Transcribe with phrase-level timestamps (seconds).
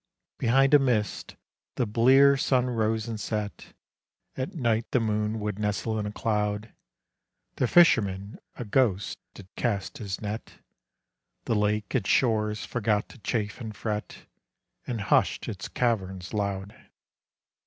[0.39, 1.35] Behind a mist
[1.75, 3.75] the blear sun rose and set,
[4.35, 6.73] At night the moon would nestle in a cloud;
[7.57, 10.53] The fisherman, a ghost, did cast his net;
[11.45, 14.25] The lake its shores forgot to chafe and fret,
[14.87, 16.75] And hushed its caverns loud.